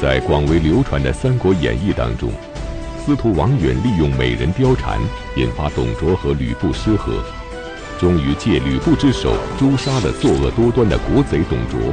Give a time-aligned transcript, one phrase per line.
[0.00, 2.30] 在广为流传的《三国演义》当中，
[3.04, 4.98] 司徒王允利用美人貂蝉，
[5.36, 7.22] 引发董卓和吕布失和，
[7.98, 11.92] 终于借吕布之手诛杀了作恶多端的国贼董卓。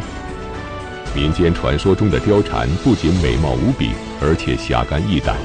[1.13, 3.89] 民间传说中的貂蝉不仅美貌无比，
[4.21, 5.35] 而且侠肝义胆。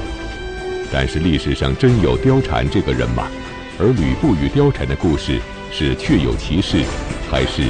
[0.89, 3.27] 但是历史上真有貂蝉这个人吗？
[3.77, 5.37] 而吕布与貂蝉的故事
[5.69, 6.81] 是确有其事，
[7.29, 7.63] 还是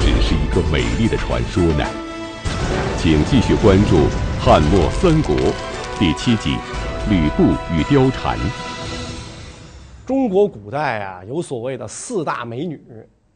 [0.00, 1.84] 只是一个美丽的传说呢？
[2.98, 3.96] 请继续关注
[4.42, 5.36] 《汉末三国》
[5.98, 6.52] 第七集
[7.10, 7.42] 《吕布
[7.74, 8.38] 与貂蝉》。
[10.06, 12.82] 中国古代啊，有所谓的四大美女：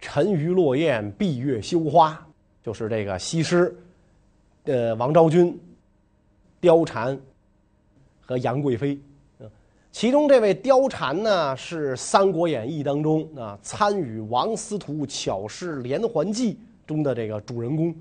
[0.00, 2.18] 沉鱼落雁、闭月羞花，
[2.62, 3.76] 就是这个西施、
[4.64, 5.60] 呃王昭君、
[6.62, 7.20] 貂蝉
[8.22, 8.98] 和杨贵妃。
[9.92, 17.94] 其中这位貂蝉呢，是《三国演义》当中啊参与王司徒巧施连环计中的这个主人公。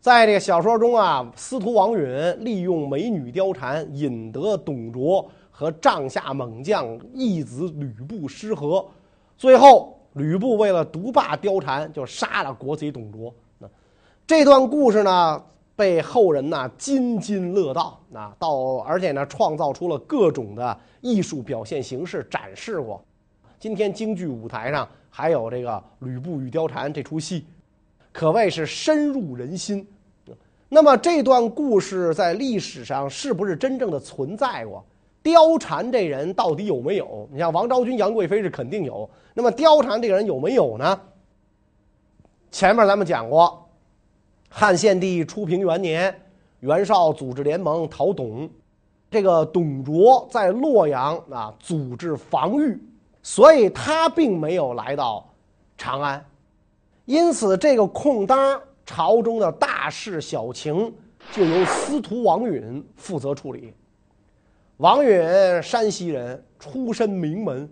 [0.00, 8.82] 在这个小说中啊，司徒王允利用美女貂蝉引得董卓和帐下猛将义子吕布失和，
[9.36, 13.30] 最后吕布为了独霸貂蝉，就杀了国贼董卓。
[13.58, 13.68] 那
[14.26, 15.44] 这段故事呢，
[15.76, 23.04] 被后人呢津津乐道啊，到而且呢创造出了各种的艺术表现形式展示过。
[23.58, 27.44] 今天京剧舞台上还有这个《吕布与貂蝉》这出戏，
[28.10, 29.86] 可谓是深入人心。
[30.72, 34.82] 那么这段故事在历史上是不是真正的存在过？
[35.22, 37.28] 貂蝉这人到底有没有？
[37.32, 39.10] 你像王昭君、杨贵妃是肯定有。
[39.34, 40.98] 那么貂蝉这个人有没有呢？
[42.52, 43.66] 前面咱们讲过。
[44.48, 46.22] 汉献帝初平元年，
[46.60, 48.48] 袁绍组织联盟讨董，
[49.10, 52.80] 这个董卓在洛阳啊组织防御，
[53.22, 55.28] 所以他并没有来到
[55.76, 56.24] 长安，
[57.04, 58.60] 因此这个空当
[58.92, 60.92] 朝中的大事小情
[61.30, 63.72] 就由司徒王允负责处理。
[64.78, 65.22] 王允
[65.62, 67.70] 山西人，出身名门，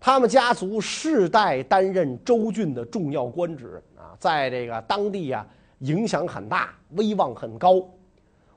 [0.00, 5.46] 他们家族世代担任州郡的重要官职啊，在这个当地啊。
[5.78, 7.84] 影响很大，威望很高。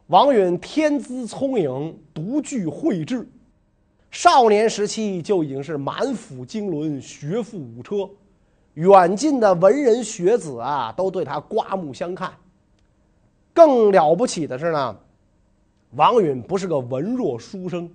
[0.07, 3.27] 王允天资聪颖，独具慧智，
[4.11, 8.07] 少年时期就已经是满腹经纶，学富五车。
[8.75, 12.31] 远近的文人学子啊，都对他刮目相看。
[13.53, 14.97] 更了不起的是呢，
[15.91, 17.89] 王允不是个文弱书生。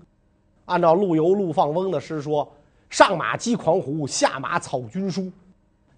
[0.65, 2.51] 按照陆游、陆放翁的诗说
[2.89, 5.31] ：“上马击狂虎，下马草军书，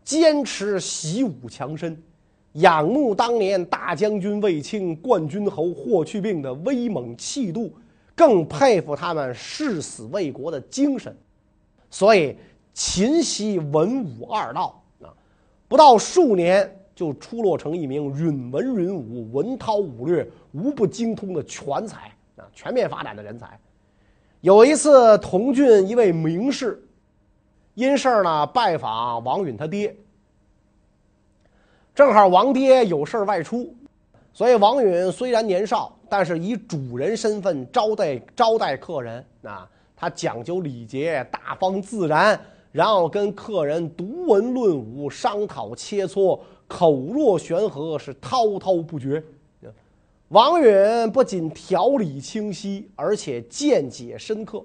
[0.03, 2.00] 坚持习武强身。”
[2.54, 7.72] 仰慕当年大将军卫青、冠军侯霍去病的威猛气度，
[8.15, 11.16] 更佩服他们誓死为国的精神，
[11.88, 12.37] 所以
[12.72, 15.12] 勤习文武二道啊，
[15.69, 23.59] 不到数年就出落成一名允文允武、文韬武略无不精通的全才啊，全面发展的人才。
[24.41, 26.83] 有一次，同郡一位名士
[27.75, 29.94] 因事儿呢拜访王允他爹。
[31.94, 33.75] 正好王爹有事外出，
[34.33, 42.41] 所以王允虽然年少，但是以主人身份招待招待客人啊，他讲究礼节，大方自然，
[42.72, 49.22] 然后跟客人读文论武，商讨切磋，口若悬河，是滔滔不绝。
[50.28, 54.65] 王允不仅条理清晰，而且见解深刻，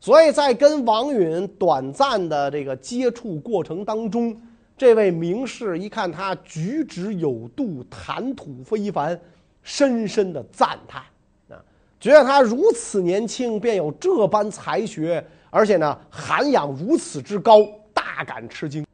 [0.00, 4.36] 所以在跟王允短暂的这个接触过程当中。
[4.76, 9.20] 这位名士一看他举止有度，谈吐非凡，
[9.62, 11.02] 深深的赞叹，
[11.48, 11.62] 啊，
[12.00, 17.58] 觉得他如此年轻便有这般才学，而且呢涵养如此之高，
[17.92, 18.86] 大感吃惊，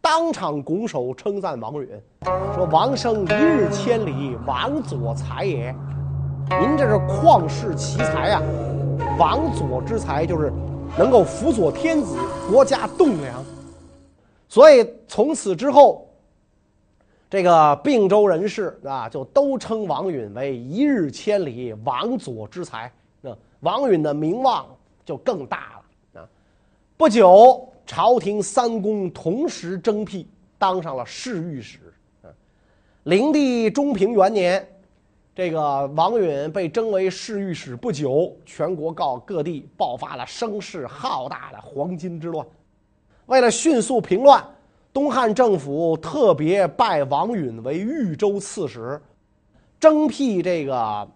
[0.00, 1.88] 当场拱手称赞王允，
[2.52, 5.72] 说：“王生一日千里，王佐才也。
[6.50, 8.42] 您这是旷世奇才啊！
[9.20, 10.52] 王佐之才就是
[10.98, 12.16] 能够辅佐天子，
[12.50, 13.44] 国家栋梁。”
[14.50, 16.08] 所以从此之后，
[17.30, 22.90] 这个并州人士啊，就都称王允为一日千里王佐之才。
[23.20, 23.30] 那
[23.60, 24.66] 王允的名望
[25.08, 25.80] 就更大
[26.12, 26.28] 了啊！
[26.98, 30.28] 不久，朝廷三公同时征辟，
[30.58, 31.78] 当上了侍御史。
[32.20, 32.28] 啊，
[33.04, 34.68] 灵帝中平元年，
[35.34, 42.46] 这个王允被征为侍御史不久，全国告各地爆发了声势浩大的黄巾之乱。
[43.24, 44.46] 为了迅速平乱，
[44.92, 49.00] 东汉政府特别拜王允为豫州刺史，
[49.80, 51.08] 征辟这个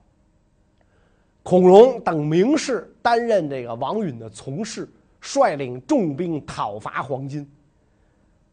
[1.42, 4.88] 孔融等名士担任这个王允的从事，
[5.20, 7.44] 率领重兵讨伐黄巾。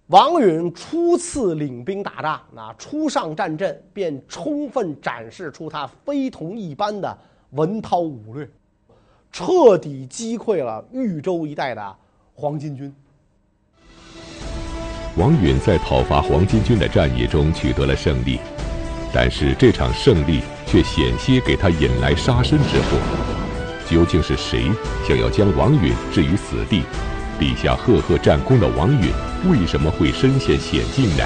[0.08, 7.16] 王允初次领兵打仗，那初上战阵便充分展示出他非同一般的
[7.52, 8.50] 文韬武略，
[9.32, 11.96] 彻底击溃了豫州一带的
[12.34, 12.92] 黄巾军。
[15.16, 18.40] 王允在讨伐黄巾军的战役中取得了胜利，
[19.14, 23.00] 但是这场胜利却险些给他引来杀身之祸。
[23.90, 24.70] 究竟是谁
[25.08, 26.84] 想要将王允置于死地？
[27.40, 29.12] 立下赫赫战功的王允
[29.50, 31.24] 为什么会身陷险境呢？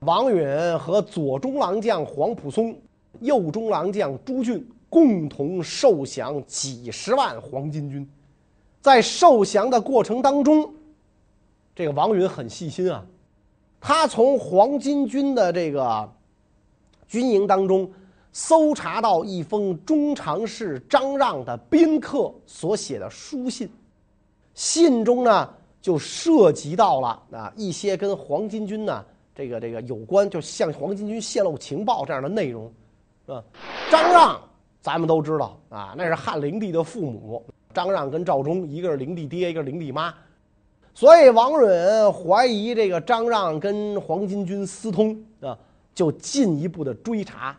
[0.00, 2.76] 王允和左中郎将黄埔松、
[3.20, 8.08] 右中郎将朱俊共同受降几十万黄巾军，
[8.80, 10.72] 在受降的过程当中，
[11.74, 13.04] 这个王允很细心啊，
[13.80, 16.12] 他从黄巾军的这个
[17.06, 17.90] 军营当中。
[18.38, 23.66] 搜查到一封中常侍张让的宾客所写的书信，
[24.52, 25.48] 信中呢
[25.80, 29.02] 就涉及到了啊一些跟黄巾军呢
[29.34, 32.70] 这个这个有关，就向黄巾军泄露情报这样的内容，
[33.26, 33.42] 啊，
[33.90, 34.38] 张让
[34.82, 37.42] 咱们都知道啊，那是汉灵帝的父母，
[37.72, 40.12] 张让跟赵忠一个是灵帝爹，一个是灵帝妈，
[40.92, 45.18] 所以王允怀疑这个张让跟黄巾军私通，
[45.96, 47.56] 就进一步的追查。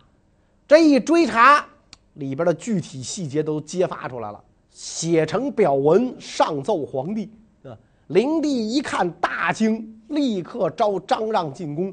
[0.68, 1.66] 这一追查，
[2.14, 7.30] 里边的具体细节都揭发出来了，写成表文上奏皇帝。
[7.64, 7.76] 啊，
[8.08, 11.92] 灵帝一看大惊，立刻召张让进宫，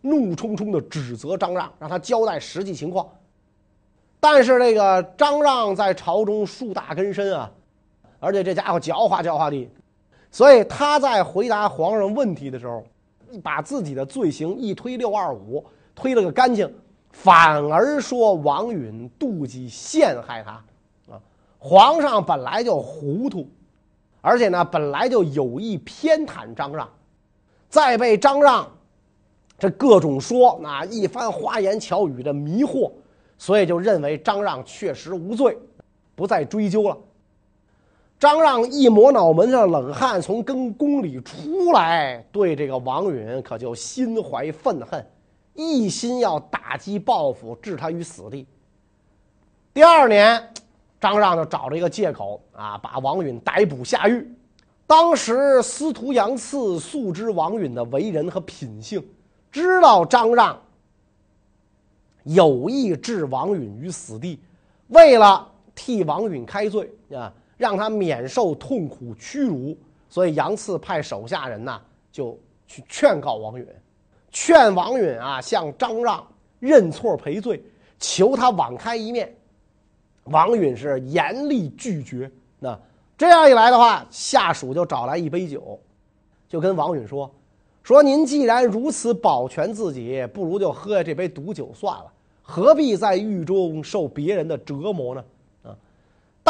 [0.00, 3.06] 怒冲冲地指责张让，让他交代实际情况。
[4.18, 7.48] 但是这个张让在朝中树大根深啊，
[8.18, 9.70] 而且这家伙狡猾狡猾的，
[10.32, 12.84] 所以他在回答皇上问题的时候，
[13.42, 15.64] 把自己的罪行一推六二五，
[15.94, 16.72] 推了个干净。
[17.10, 20.52] 反而说王允妒忌陷害他，
[21.10, 21.18] 啊，
[21.58, 23.48] 皇上本来就糊涂，
[24.20, 26.88] 而且呢本来就有意偏袒张让，
[27.68, 28.70] 再被张让
[29.58, 32.92] 这各种说那一番花言巧语的迷惑，
[33.38, 35.58] 所以就认为张让确实无罪，
[36.14, 36.96] 不再追究了。
[38.18, 45.04] 张让一抹脑门上冷汗，从跟宫里出来，对这个王允可就心怀愤恨。
[45.54, 48.46] 一心要打击报复，置他于死地。
[49.72, 50.52] 第二年，
[51.00, 54.28] 张让就找了一个借口啊，把王允逮捕下狱。
[54.86, 59.04] 当时司徒杨赐素知王允的为人和品性，
[59.52, 60.60] 知道张让
[62.24, 64.40] 有意置王允于死地，
[64.88, 69.76] 为了替王允开罪啊，让他免受痛苦屈辱，
[70.08, 71.78] 所以杨赐派手下人呐，
[72.10, 73.66] 就去劝告王允。
[74.30, 76.26] 劝王允啊，向张让
[76.60, 77.62] 认错赔罪，
[77.98, 79.34] 求他网开一面。
[80.24, 82.30] 王允是严厉拒绝。
[82.58, 82.78] 那
[83.16, 85.80] 这样一来的话，下属就找来一杯酒，
[86.48, 87.28] 就跟王允说
[87.82, 92.12] ：“说您既然如此保全自己，不如就喝下这杯毒酒算了，
[92.42, 95.24] 何必在狱中受别人的折磨呢？”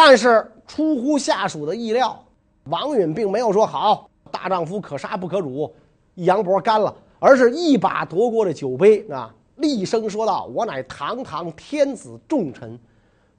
[0.00, 2.24] 但是出乎下属的意料，
[2.66, 5.74] 王允并没有说：“好，大丈夫可杀不可辱，
[6.14, 12.78] 一扬脖干了。”而是一把夺过这酒杯啊，厉声说道：“我乃堂堂天子重臣，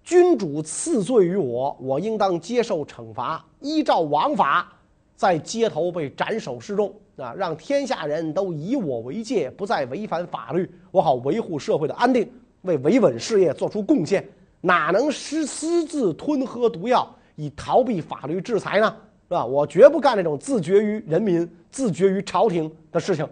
[0.03, 4.69] 君主赐罪于我，我应当接受惩罚，依照王法，
[5.15, 12.29] 在街头被斩首示众啊，让天下人都以我为戒，不再违反法律，我好维护社会的安定，
[12.63, 14.27] 为维稳事业做出贡献。
[14.62, 18.96] 哪能私私自吞喝毒药，以逃避法律制裁呢？
[19.28, 19.46] 是吧？
[19.46, 23.28] 我绝不干这种自绝于人民、自绝于朝廷的事情。”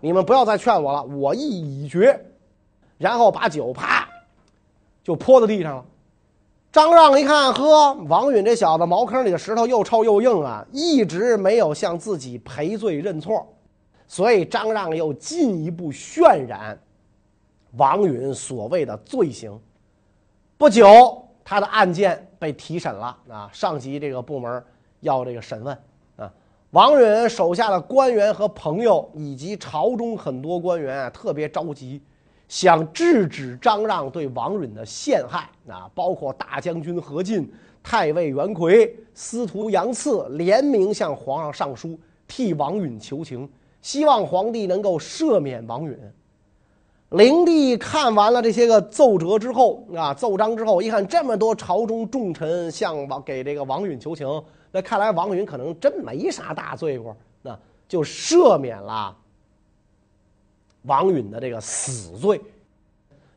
[0.00, 2.18] 你们不要再劝我了，我意已决。
[2.98, 4.08] 然后把酒啪
[5.02, 5.84] 就泼到地上了。
[6.70, 13.46] 张让一看，呵，王允这小子茅坑里的石头又臭又硬啊，一直没有向自己赔罪认错，
[14.06, 16.78] 所以张让又进一步渲染
[17.72, 19.58] 王允所谓的罪行。
[20.58, 24.64] 不久，他的案件被提审了啊，上级这个部门
[25.00, 25.76] 要这个审问
[26.16, 26.32] 啊。
[26.70, 32.00] 王允手下的官员和朋友，以及朝中很多官员啊，特别着急，
[32.48, 35.50] 想制止张让对王允的陷害。
[35.68, 43.46] 啊，包括大将军何进、太尉袁奎、司徒杨赐联名向皇上上书，替王允求情，
[43.82, 45.98] 希望皇帝能够赦免王允。
[47.10, 54.26] 灵帝看完了这些个奏折之后，啊，奏章之后，一看这么多朝中重臣向王给这个王允求情。
[54.72, 57.56] 那看来王允可能真没啥大罪过，那
[57.88, 59.16] 就赦免了
[60.82, 62.40] 王允的这个死罪，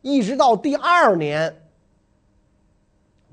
[0.02, 1.56] 一直到第二年，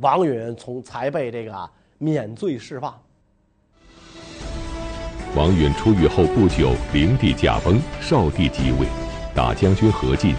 [0.00, 2.94] 王允从才被这个免罪释放。
[5.34, 8.86] 王允出狱后不久，灵帝驾崩，少帝即位，
[9.36, 10.34] 大将军何进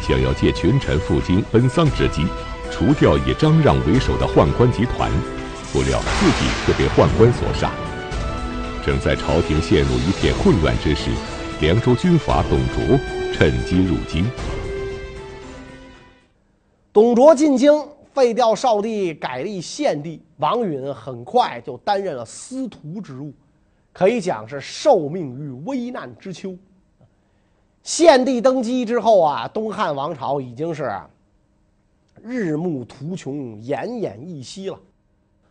[0.00, 2.24] 想要借群臣赴京奔丧之机，
[2.70, 5.10] 除掉以张让为首的宦官集团，
[5.72, 7.72] 不料自己却被宦官所杀。
[8.86, 11.10] 正在朝廷陷入一片混乱之时，
[11.60, 12.96] 凉州军阀董卓
[13.34, 14.24] 趁机入京。
[16.92, 17.72] 董卓进京，
[18.14, 20.22] 废掉少帝，改立献帝。
[20.36, 23.34] 王允很快就担任了司徒职务，
[23.92, 26.54] 可以讲是受命于危难之秋。
[27.86, 30.92] 献帝登基之后啊，东汉王朝已经是
[32.20, 34.76] 日暮途穷、奄奄一息了。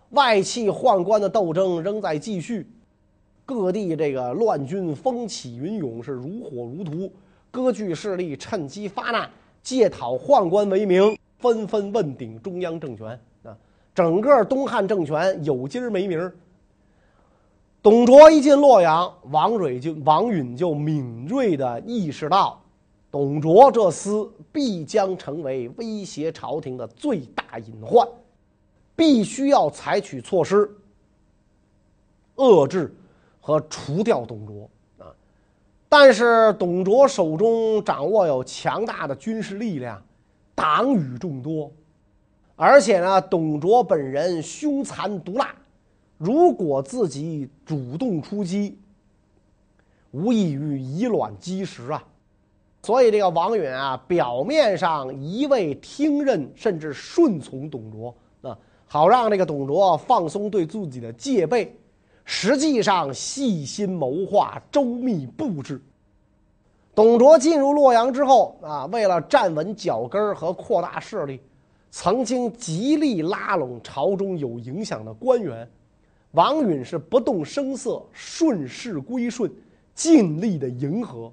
[0.09, 2.67] 外戚宦官的斗争仍在继续，
[3.45, 7.09] 各地这个乱军风起云涌，是如火如荼。
[7.49, 9.29] 割据势力趁机发难，
[9.63, 11.17] 借讨宦官为名。
[11.37, 13.55] 纷纷问鼎中央政权啊！
[13.93, 16.35] 整个东汉政权有今儿没名儿。
[17.85, 22.59] 董卓一进洛阳，王蕊就王允就敏锐地意识到，
[23.11, 28.07] 董卓这厮必将成为威胁朝廷的最大隐患，
[28.95, 30.67] 必须要采取措施
[32.37, 32.91] 遏制
[33.39, 35.05] 和除掉董卓啊！
[35.87, 40.01] 但是董卓手中掌握有强大的军事力量。
[40.55, 41.71] 党羽众多，
[42.55, 45.53] 而且呢，董卓本人凶残毒辣，
[46.17, 48.77] 如果自己主动出击，
[50.11, 52.01] 无异于以卵击石啊！
[52.83, 61.75] 所以这个王允啊，表面上一味听任甚至顺从董卓啊，好让这个董卓放松对自己的戒备，
[62.23, 65.81] 实际上细心谋划、周密布置。
[66.93, 71.41] 董卓进入洛阳之后啊，为了站稳脚跟和扩大势力，
[71.91, 75.69] 曾经极力拉拢朝中有影响的官员。
[76.35, 79.49] 王允是不动声色，顺势归顺，
[79.93, 81.31] 尽力的迎合，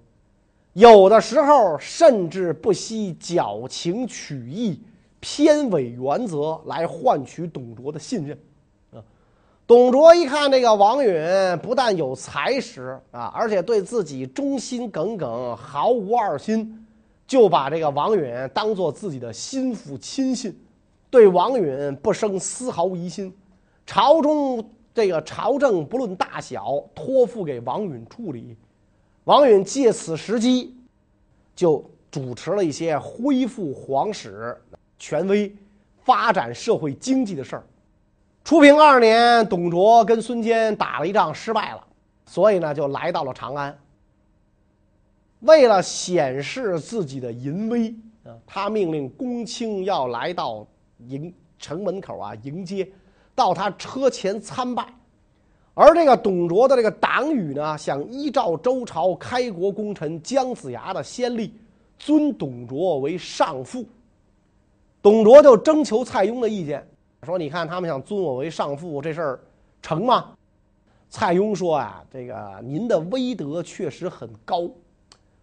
[0.73, 4.81] 有的时候甚至不惜矫情取义、
[5.21, 8.39] 偏违原则来换取董卓的信任。
[8.93, 9.03] 啊
[9.65, 11.15] 董卓一看这个王允
[11.63, 16.87] 不但有才识啊，而且对自己忠心耿耿，毫无二心，
[17.27, 20.55] 就把这个王允当做自己的心腹亲信，
[21.09, 23.35] 对王允不生丝毫疑心。
[23.87, 24.63] 朝中
[24.95, 28.57] 这个朝政不论大小，托付给王允处理。
[29.25, 30.77] 王允借此时机，
[31.55, 34.61] 就主持了一些恢复皇室
[34.99, 35.55] 权威、
[36.03, 37.65] 发展社会经济的事儿。
[38.45, 41.87] 初平二年，董卓跟孙坚打了一仗，失败了，
[42.27, 43.79] 所以呢，就来到了长安。
[45.41, 47.95] 为了显示自己的淫威，
[48.47, 50.67] 他命令公卿要来到
[50.99, 52.89] 迎城门口啊迎接，
[53.35, 54.87] 到他车前参拜。
[55.75, 61.55] 而这个董卓的这个党羽呢，想依照周朝开国功臣姜子牙的先例，
[61.99, 63.85] 尊董卓为上父。
[65.01, 66.87] 董卓就征求蔡邕的意见。
[67.25, 69.41] 说：“你看，他们想尊我为上父，这事儿
[69.81, 70.33] 成吗？”
[71.09, 74.69] 蔡邕说：“啊，这个您的威德确实很高，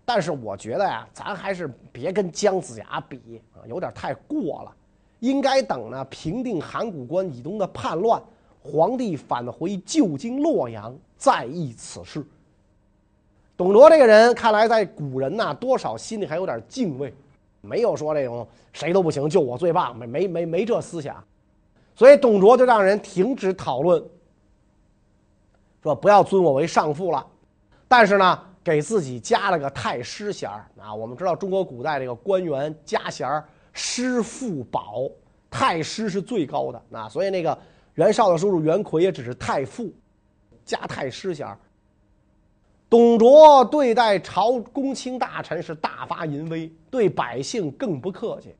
[0.03, 4.75] 但是我觉得呀，咱还是别跟姜子牙比啊，有点太过了。
[5.19, 8.21] 应该等呢平定函谷关以东的叛乱，
[8.61, 12.25] 皇帝返回旧京洛阳，再议此事。”
[13.57, 17.13] 董卓这个人，看来在古人呐，多少心里还有点敬畏，
[17.59, 21.21] 没有说这种谁都不行，就我最棒，没没没没这思想。
[21.93, 24.01] 所以董卓就让人停止讨论，
[25.83, 27.27] 说不要尊我为上父了，
[27.89, 30.95] 但是呢，给自己加了个太师衔儿啊。
[30.95, 35.09] 我们知道中国古代这个官员加衔儿，师父保，
[35.49, 37.09] 太师是最高的啊。
[37.09, 37.57] 所以那个
[37.95, 39.91] 袁绍的叔叔袁奎也只是太傅，
[40.65, 41.47] 加太师衔。
[42.89, 48.55] 董卓对待朝公卿大臣是大发淫威，对百姓更不客气。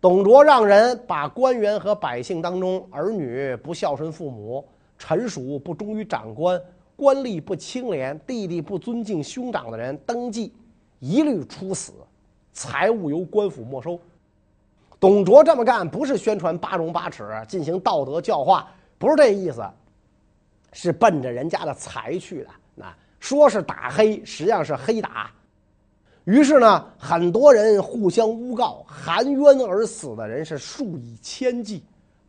[0.00, 4.64] 董卓让人把官员和百姓当中儿女不孝顺父母、
[4.96, 6.62] 臣属不忠于长官、
[6.94, 10.54] 官吏不清廉、弟弟不尊敬兄长的人登记，
[11.00, 11.92] 一律处死，
[12.52, 14.00] 财物由官府没收。
[15.00, 19.66] 董卓这么干不是宣传八荣八耻、进行道德教化，不是这意思，
[20.72, 22.50] 是奔着人家的财去的。
[22.74, 22.84] 那
[23.18, 25.30] 说是打黑，实际上是黑打。
[26.24, 31.82] 于是呢，很多人互相诬告，含冤而死的人是数以千计，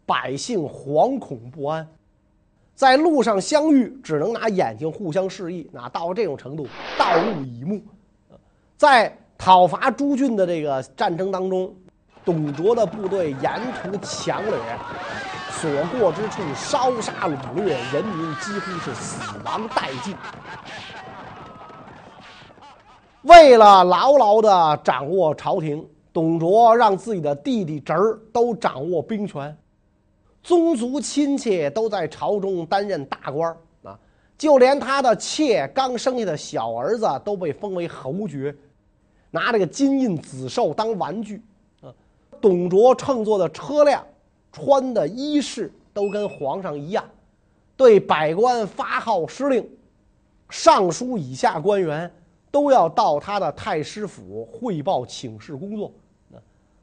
[0.05, 1.85] 百姓惶恐不安，
[2.73, 6.65] 在路上相遇只能拿眼睛互相示意，那到了这种程度，
[6.97, 7.81] 盗物以目。
[8.77, 11.75] 在讨伐诸郡的这个战争当中，
[12.23, 14.53] 董卓的部队沿途抢掠，
[15.49, 20.15] 所过之处烧杀掳掠，人民几乎是死亡殆尽。
[23.23, 29.55] 为了牢牢的掌握朝廷，董卓让自己的弟弟侄儿都掌握兵权，
[30.43, 33.97] 宗族亲戚都在朝中担任大官啊，
[34.37, 38.55] 就连他的妾刚生下的小儿子都被封为侯爵，
[39.31, 41.41] 拿这个金印紫绶当玩具。
[42.41, 44.03] 董卓乘坐的车辆、
[44.51, 47.05] 穿的衣饰都跟皇上一样，
[47.77, 49.69] 对百官发号施令，
[50.49, 52.11] 尚书以下官员。
[52.53, 55.89] 都要到他的太师府汇报请示工作。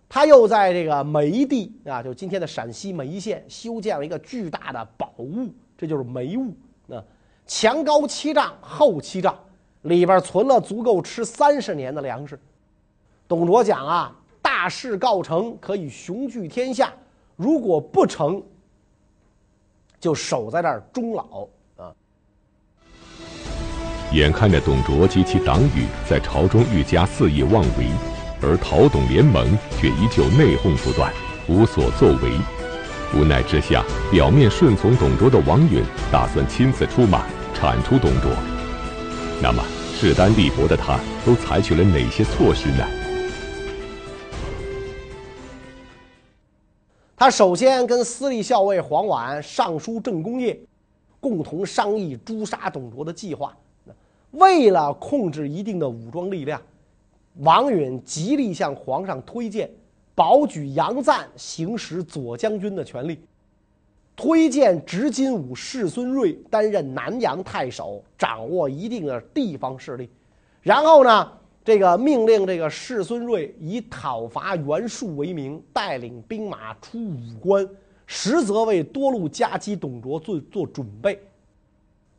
[0.08, 6.50] 他又在这个眉地啊，就今天的陕西眉县修建了一个巨大的宝物，这就是眉厩。
[6.90, 7.04] 啊，
[7.44, 9.38] 墙高七丈，厚七丈，
[9.82, 12.40] 里边存了足够吃三十年的粮食。
[13.28, 14.16] 董卓讲啊，
[14.60, 16.88] 大事告成，可以雄踞天下；
[17.36, 18.42] 如果不成，
[20.00, 21.46] 就守在这儿终老
[21.76, 21.94] 啊。
[24.12, 27.86] 眼看着董卓及其党羽在朝中愈加肆意妄为，
[28.42, 29.46] 而讨董联盟
[29.80, 31.12] 却依旧内讧不断，
[31.48, 32.32] 无所作为。
[33.14, 37.24] 无奈之下，表面顺从董卓的王允打算亲自出马
[37.54, 38.28] 铲除董卓。
[39.40, 39.62] 那么，
[39.94, 42.84] 势单力薄的他都采取了哪些措施呢？
[47.18, 50.56] 他首先跟司隶校尉黄琬、尚书郑公业
[51.18, 53.56] 共同商议诛杀董卓的计划。
[54.30, 56.62] 为了控制一定的武装力量，
[57.38, 59.68] 王允极力向皇上推荐
[60.14, 63.18] 保举杨赞行使左将军的权力，
[64.14, 70.08] 推荐执金吾士孙睿担任南阳太守，掌握一定的地方势力。
[70.62, 71.32] 然后呢，
[71.68, 77.68] 这个命令这个世孙睿以讨伐袁术为名，带领兵马出武关，
[78.06, 81.22] 实则为多路夹击董卓做做准备。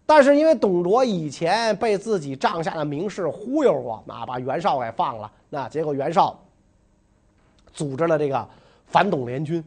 [0.06, 6.40] 但是因为董卓以前被自己帐下的名士忽悠过，啊，把袁绍给放了，那结果袁绍
[7.74, 8.48] 组织了这个
[8.86, 9.64] 反董联军，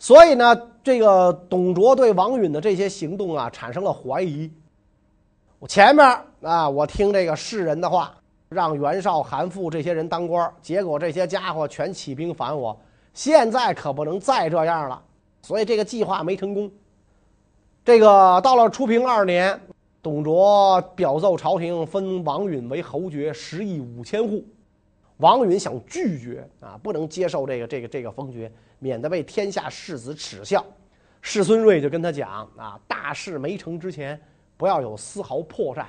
[0.00, 4.50] 所以呢，这个董卓对王允的这些行动啊产生了怀疑。
[5.60, 6.04] 我前面
[6.42, 8.12] 啊，我听这个世人的话，
[8.48, 12.78] 让袁绍、韩馥这些人当官，结果这些家伙全起兵反我，
[13.12, 15.02] 现在可不能再这样了，
[15.42, 16.70] 所以这个计划没成功。
[17.84, 19.58] 这个到了初平二年，
[20.02, 24.44] 董卓表奏朝廷，封王允为侯爵，十亿五千户。
[25.18, 30.64] 王允想拒绝啊，不能接受这个这个这个封爵，免得被天下士子耻笑。
[31.20, 34.18] 世孙睿就跟他讲啊，大事没成之前，
[34.56, 35.84] 不要有丝毫破绽。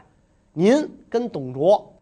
[0.51, 1.93] 您跟董卓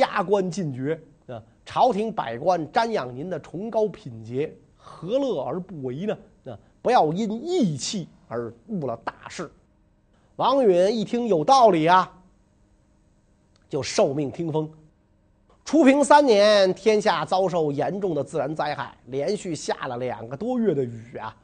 [0.00, 6.16] 加官进爵啊，朝廷百官瞻仰您的崇高品节，何乐而不为呢？
[6.46, 8.08] 啊，不要因义气。
[8.34, 9.50] 而误了大事。
[10.36, 12.10] 王允一听有道理啊，
[13.68, 14.72] 就受命听封。
[15.66, 21.36] 初平三年，天下遭受严重的自然灾害，连续下了两个多月的雨啊，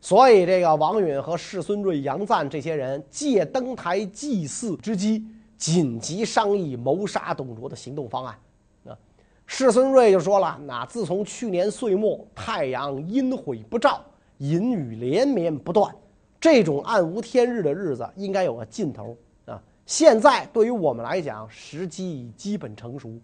[0.00, 8.38] 所以这个王允和世孙睿、杨赞这些人借登台祭祀之机，紧急商议谋杀董卓的行动方案。
[8.86, 8.98] 啊，
[9.46, 14.04] 世孙睿就说了：“那自从去年岁末，太阳阴晦不照，
[14.38, 15.94] 淫雨连绵不断。”
[16.40, 19.58] 这种暗无天日的日子应该有个尽头啊！
[19.86, 23.18] 现在对于我们来讲，时机已基本成熟。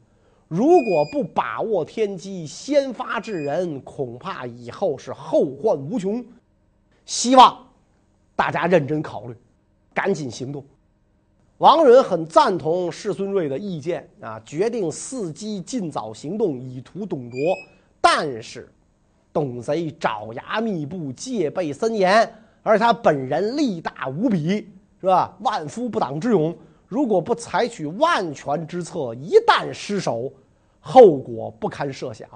[0.49, 6.25] 如果不把握天机，先发制人，恐怕以后是后患无穷。
[7.05, 7.63] 希望
[8.35, 9.37] 大家认真考虑，
[9.93, 10.65] 赶紧行动。
[11.61, 17.39] 王允很赞同世孙睿的意见啊，决定伺机尽早行动，以图董卓。
[18.01, 18.67] 但是，
[19.31, 22.27] 董贼爪牙密布，戒备森严。
[22.63, 24.71] 而他本人力大无比，
[25.03, 25.37] 是吧？
[25.41, 26.57] 万夫不挡之勇。
[26.89, 30.33] 如果不采取万全之策，一旦失守，
[30.81, 32.27] 后果不堪设想。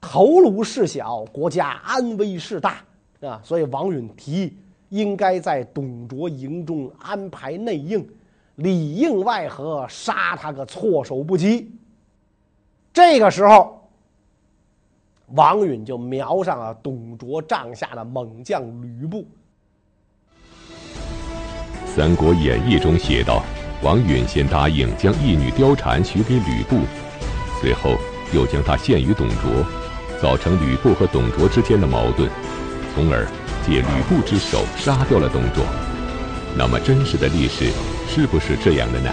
[0.00, 2.82] 头颅事小，国家安危事大
[3.20, 3.38] 啊！
[3.44, 4.56] 所以王允提议，
[4.88, 8.06] 应该在董卓营中安排内应，
[8.56, 11.70] 里应外合，杀他个措手不及。
[12.92, 13.74] 这个时候。
[15.30, 19.22] 王允就瞄上了董卓帐下的猛将吕布。
[21.84, 23.42] 《三国演义》中写道，
[23.82, 26.78] 王允先答应将义女貂蝉许给吕布，
[27.60, 27.96] 随后
[28.32, 29.66] 又将她献于董卓，
[30.22, 32.30] 造成吕布和董卓之间的矛盾，
[32.94, 33.26] 从而
[33.66, 35.64] 借吕布之手杀掉了董卓。
[36.56, 37.72] 那么，真实的历史
[38.08, 39.12] 是不是这样的呢？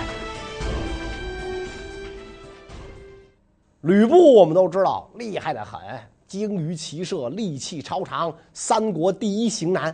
[3.82, 5.80] 吕布我们都知道厉害得很，
[6.26, 9.94] 精于骑射，力气超长，三国第一型男。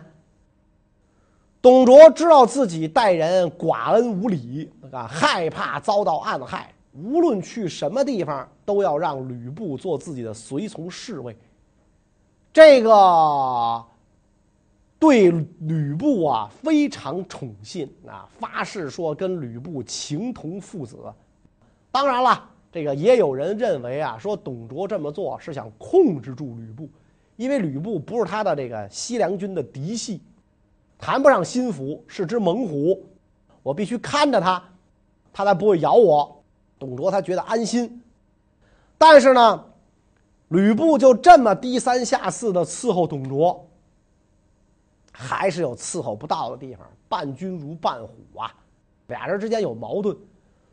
[1.60, 11.36] 董卓知道自己待人寡恩无礼，啊，害怕遭到暗害，无论去什么地方，都要让吕布做自己的随从侍卫。
[12.52, 13.84] 这个
[15.00, 20.98] 对吕布啊非常宠信啊，发誓说跟吕布情同父子。
[21.90, 26.86] 当然了，这个也有人认为啊，说董卓这么做是想控制住吕布，
[27.36, 30.20] 因为吕布不是他的这个西凉军的嫡系。
[30.98, 33.02] 谈不上心腹，是只猛虎，
[33.62, 34.62] 我必须看着他，
[35.32, 36.42] 他才不会咬我。
[36.78, 38.02] 董卓他觉得安心，
[38.98, 39.64] 但是呢，
[40.48, 43.66] 吕布就这么低三下四的伺候董卓，
[45.20, 46.86] 还是有伺候不到的地方。
[47.08, 48.54] 伴君如伴虎啊，
[49.08, 50.16] 俩人之间有矛盾。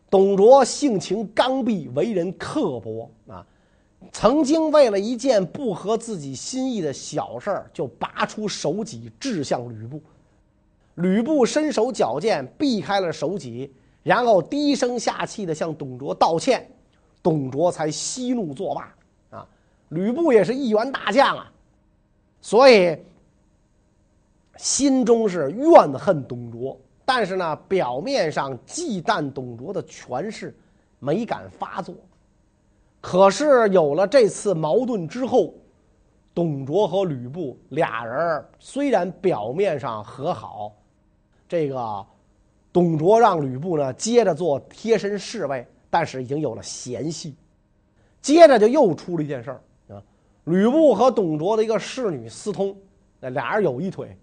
[0.09, 3.45] 董卓性情刚愎，为人刻薄啊，
[4.13, 10.01] 曾经为了一件不合自己心意的小事儿，就拔出首级掷向吕布。
[10.95, 16.71] 吕布身手矫健，避开了首级，然后低声下气地向董卓道歉，
[17.21, 18.95] 董卓才息怒作罢。
[19.37, 19.47] 啊，
[19.89, 21.51] 吕布也是一员大将啊，
[22.39, 22.97] 所以
[24.57, 30.55] 心中是怨恨董卓，但是呢，表面上忌惮董卓的权势，
[30.99, 31.95] 没敢发作。
[32.99, 35.53] 可是有了这次矛盾之后，
[36.33, 40.73] 董卓和吕布俩人虽然表面上和好。
[41.47, 42.05] 这个
[42.73, 47.35] 董卓让吕布呢接着做贴身侍卫，但是已经有了嫌隙。
[48.21, 50.03] 接着就又出了一件事儿啊，
[50.45, 52.75] 吕布和董卓的一个侍女私通，
[53.19, 54.17] 那俩人有一腿。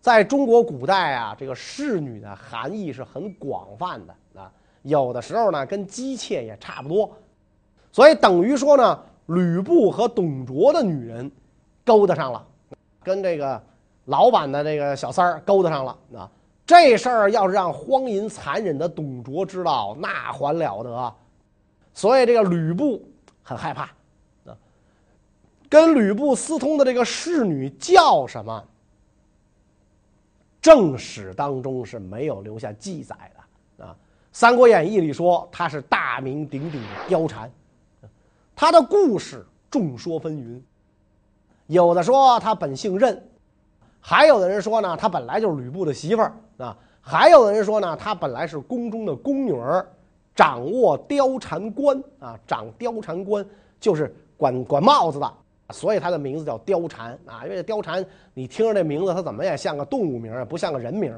[0.00, 4.50] 在中国古代啊，这个侍女的含义是很广泛的啊，
[4.82, 7.10] 有的时候呢跟姬妾也差不多，
[7.92, 11.30] 所以等于说呢，吕布和董卓的女人
[11.84, 12.46] 勾搭上了，
[13.02, 13.60] 跟这个
[14.04, 16.30] 老板的这个小三儿勾搭上了啊。
[16.64, 21.14] 这事儿要是让荒淫残忍的董卓知道，那还了得！
[21.94, 23.02] 所以这个吕布
[23.42, 23.84] 很害怕
[24.44, 24.54] 啊。
[25.68, 28.62] 跟吕布私通的这个侍女叫什么？
[30.68, 33.92] 正史当中是没有留下记载的啊。
[34.34, 37.50] 《三国演义》里说她是大名鼎鼎的貂蝉，
[38.54, 40.60] 她的故事众说纷纭，
[41.68, 43.18] 有的说她本姓任。
[43.98, 46.76] 还有的人说呢，她本来就是吕布的媳妇儿啊。
[47.00, 49.86] 还有的人说呢，她本来是宫中的宫女儿，
[50.34, 53.42] 掌握貂蝉冠啊，掌貂蝉冠
[53.80, 55.34] 就是管管帽子的，
[55.70, 57.44] 所以她的名字叫貂蝉啊。
[57.44, 58.04] 因为貂蝉，
[58.34, 61.12] 你听着这名字，它怎么也像个动物名啊，不像个人名。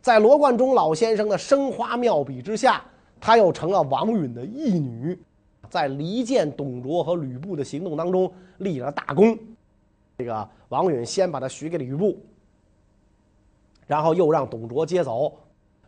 [0.00, 2.84] 在罗贯中老先生的生花妙笔之下，
[3.20, 5.18] 她又成了王允的义女，
[5.70, 9.38] 在离间董卓和吕布的行动当中立了大功。
[10.18, 12.18] 这个王允先把她许给了吕布，
[13.86, 15.32] 然后又让董卓接走，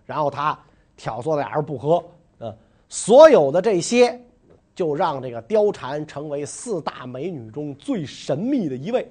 [0.05, 0.59] 然后他
[0.97, 2.05] 挑唆俩人不和，
[2.39, 2.57] 嗯，
[2.89, 4.21] 所有的这些
[4.75, 9.11] 就让这个貂蝉成为四大美女中最神秘的一位。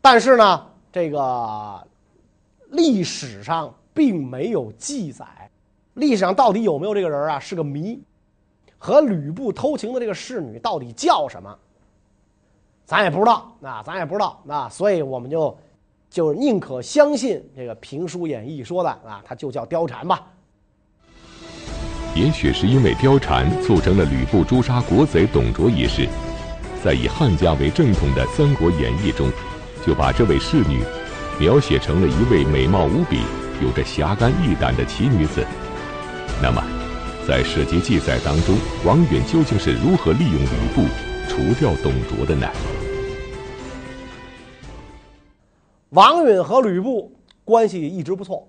[0.00, 1.86] 但是呢，这个
[2.70, 5.26] 历史上并没有记载，
[5.94, 7.38] 历史上到底有没有这个人啊？
[7.38, 8.00] 是个谜。
[8.80, 11.58] 和吕布偷情的这个侍女到底叫什么？
[12.86, 15.58] 咱也不知道，那咱也不知道，那所以我们就
[16.08, 20.30] 就宁可相信这个评书演义说的啊，他就叫貂蝉吧。
[22.18, 26.08] 也许是因为貂蝉促成了吕布诛杀国贼董卓一事，
[26.82, 29.30] 在以汉家为正统的《三国演义》中，
[29.86, 30.82] 就把这位侍女
[31.38, 33.20] 描写成了一位美貌无比、
[33.62, 35.46] 有着侠肝义胆的奇女子。
[36.42, 36.60] 那么，
[37.24, 40.82] 在史籍记载当中，王允究竟是如何利用吕布
[41.28, 42.48] 除掉董卓的呢？
[45.90, 47.12] 王允和吕布
[47.44, 48.48] 关系一直不错。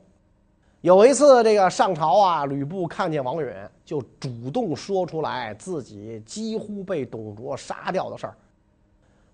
[0.81, 8.35] 有一次，这个上朝啊，吕布看见王允，就主动说出来自己几乎被董卓杀掉的事儿。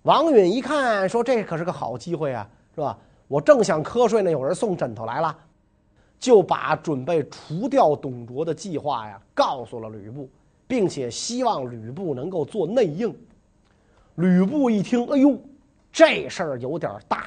[0.02, 2.98] 王允一看，说：“这可是个好机会啊，是吧？
[3.28, 5.38] 我正想瞌睡呢，有人送枕头来了，
[6.20, 10.28] 就把准备除掉董卓的计划呀告诉了吕布，
[10.66, 13.16] 并且希望吕布能够做内应。”
[14.16, 15.40] 吕布一听，哎呦，
[15.92, 17.26] 这事儿有点大。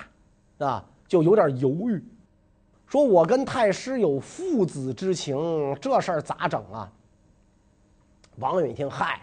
[0.59, 2.03] 啊，就有点犹豫，
[2.89, 5.37] 说我跟太师有父子之情，
[5.79, 6.91] 这事儿咋整啊？
[8.37, 9.21] 王允一听，嗨，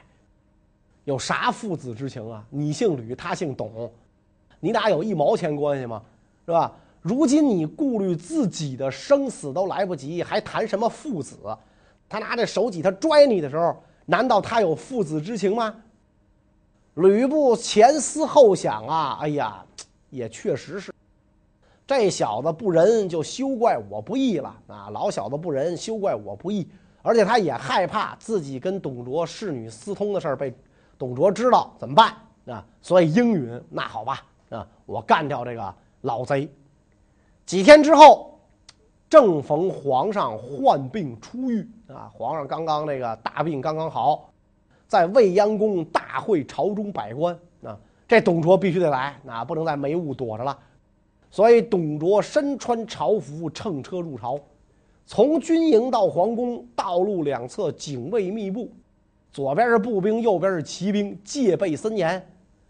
[1.03, 2.45] 有啥父子之情啊？
[2.51, 3.91] 你姓吕，他姓董，
[4.59, 5.99] 你俩有一毛钱关系吗？
[6.45, 6.71] 是吧？
[7.01, 11.37] 如今你顾虑自己的生死都来不及，还谈什么父子？
[12.07, 13.75] 他拿着手戟，他拽你的时候，
[14.05, 15.75] 难道他有父子之情吗？
[16.93, 19.65] 吕布前思后想啊，哎呀，
[20.11, 20.93] 也确实是，
[21.87, 24.89] 这小子不仁，就休怪我不义了啊！
[24.91, 26.67] 老小子不仁，休怪我不义。
[27.03, 30.51] 而且他也害怕自己跟董卓侍女私通的事儿被
[30.97, 32.15] 董卓知道怎么办
[32.47, 32.65] 啊？
[32.81, 36.49] 所以应允，那好吧啊，我干掉这个老贼。
[37.45, 38.39] 几天之后，
[39.07, 44.31] 正逢皇上患病初愈啊，皇上刚刚那个大病刚刚好，
[44.87, 50.57] 在未央宫大会朝中百官啊，这董卓必须得来啊，不能在眉屋躲着了。
[51.35, 54.39] 所以董卓身穿朝服，乘车入朝。
[55.05, 58.71] 从军营到皇宫，道路两侧警卫密布，
[59.33, 62.25] 左边是步兵，右边是骑兵，戒备森严。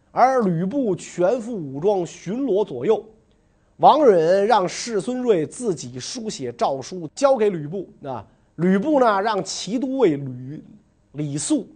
[0.10, 3.06] 而吕布全副武装巡逻左右。
[3.78, 7.88] 王允让世孙睿自己书写诏书交给吕布。
[8.02, 8.26] 啊，
[8.56, 10.64] 吕布呢让骑都尉吕
[11.12, 11.68] 李肃、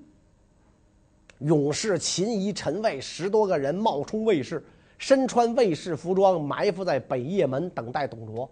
[1.37, 4.65] 勇士秦仪、陈卫十多个人冒充卫士，
[4.99, 8.47] 身穿卫士服装，埋伏在北掖门等待董卓。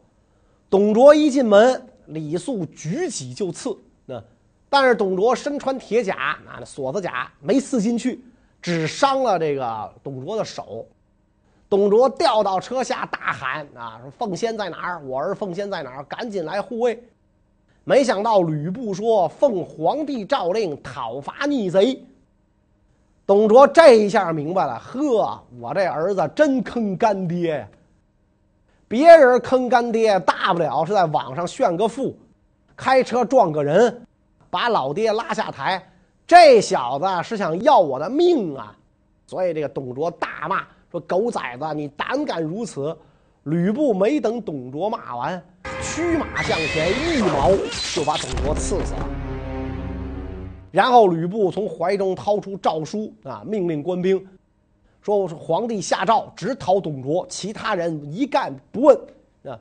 [0.67, 1.79] 董卓一进门。
[2.07, 4.23] 李肃举戟就刺，那
[4.69, 8.23] 但是董卓身穿铁甲，啊，锁子甲没刺进去，
[8.61, 10.85] 只伤了这个董卓的手。
[11.69, 15.01] 董卓掉到车下大喊：“啊，说凤仙在哪儿？
[15.03, 16.03] 我儿凤仙在哪儿？
[16.05, 17.03] 赶紧来护卫！”
[17.83, 22.01] 没想到吕布说：“奉皇帝诏令，讨伐逆贼。”
[23.27, 27.67] 董卓这一下明白了，呵，我这儿子真坑干爹呀！
[28.87, 32.17] 别人坑干爹，大不了是在网上炫个富，
[32.77, 34.01] 开车撞个人，
[34.49, 35.85] 把老爹拉下台。
[36.25, 38.73] 这小子是想要我的命啊！
[39.25, 42.97] 所以这个董卓大骂说：“狗崽子，你胆敢如此！”
[43.43, 45.45] 吕布没等董卓骂完，
[45.81, 47.51] 驱马向前，一矛
[47.93, 49.26] 就把董卓刺死了。
[50.71, 54.25] 然后吕布从怀中掏出诏书啊，命令官兵。
[55.01, 58.99] 说我是皇帝下诏，只讨董卓，其他人一概不问。
[59.45, 59.57] 啊，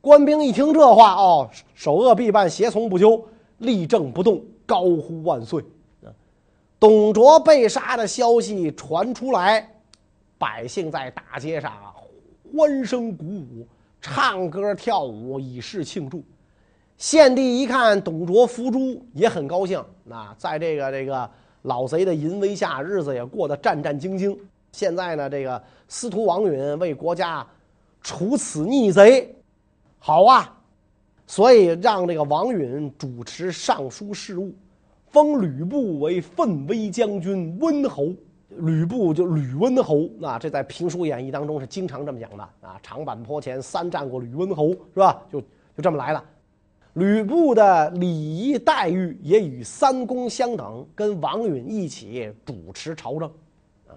[0.00, 3.22] 官兵一听这话，哦，首恶必办，胁从不究，
[3.58, 5.62] 立正不动，高呼万岁。
[6.02, 6.08] 啊，
[6.80, 9.68] 董卓被杀的消息传出来，
[10.38, 11.72] 百姓在大街上
[12.56, 13.66] 欢声鼓舞，
[14.00, 16.22] 唱歌跳舞，以示庆祝。
[16.98, 19.82] 献帝一看董卓伏诛，也很高兴。
[20.04, 21.28] 那在这个这个
[21.62, 24.36] 老贼的淫威下，日子也过得战战兢兢。
[24.72, 27.46] 现在呢，这个司徒王允为国家
[28.00, 29.34] 除此逆贼，
[29.98, 30.54] 好啊，
[31.26, 34.54] 所以让这个王允主持尚书事务，
[35.08, 38.12] 封吕布为奋威将军、温侯。
[38.58, 42.78] 吕布就吕温侯，那这在《评书演义》当中是经常这么讲的啊。
[42.80, 45.20] 长坂坡前三战过吕温侯，是吧？
[45.30, 46.24] 就就这么来了。
[46.96, 53.28] 吕布的礼仪待遇也与三公相等，跟王允一起主持朝政。
[53.86, 53.92] 啊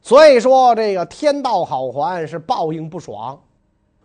[0.00, 3.38] 所以说，这个天道好还是报应不爽，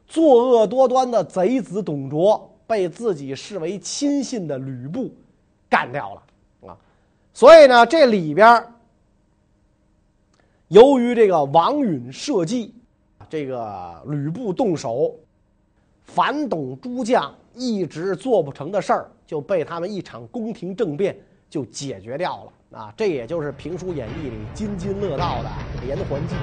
[0.06, 5.10] 作恶多端的贼子董卓被自己视为亲信的吕布
[5.70, 6.78] 干掉了啊！
[7.34, 8.62] 所以呢，这里边
[10.68, 12.76] 由于这个王允设计，
[13.30, 15.16] 这个吕布动手
[16.04, 21.18] 反董诸将一直做不成的事儿，就被他们一场宫廷政变
[21.50, 22.80] 就解决掉了。
[22.80, 25.50] 啊，这也就是《评书演义》里津津乐道的
[25.86, 26.36] 连环计。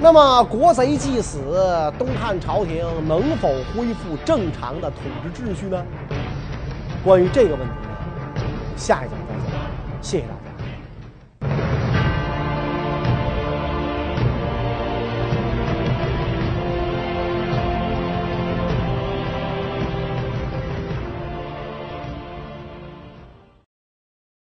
[0.00, 1.40] 那么，国贼既死，
[1.98, 5.82] 东汉朝廷能否恢复正常的统治秩序呢？
[7.02, 7.96] 关于这个问题呢，
[8.76, 9.60] 下一讲再讲。
[10.02, 10.35] 谢谢大家。